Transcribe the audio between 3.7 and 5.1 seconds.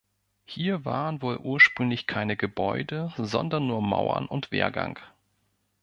Mauern und Wehrgang.